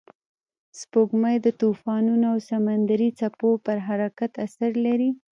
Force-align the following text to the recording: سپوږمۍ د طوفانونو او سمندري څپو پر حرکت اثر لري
سپوږمۍ 0.79 1.37
د 1.41 1.47
طوفانونو 1.61 2.25
او 2.33 2.37
سمندري 2.49 3.09
څپو 3.19 3.49
پر 3.65 3.77
حرکت 3.87 4.31
اثر 4.45 4.71
لري 4.85 5.09